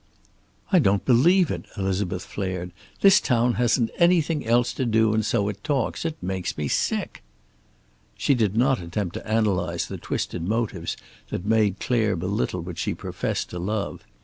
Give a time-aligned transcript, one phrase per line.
[0.71, 2.71] "I don't believe it," Elizabeth flared.
[3.01, 6.05] "This town hasn't anything else to do, and so it talks.
[6.05, 7.21] It makes me sick."
[8.17, 10.97] She did not attempt to analyze the twisted motives
[11.29, 14.03] that made Clare belittle what she professed to love.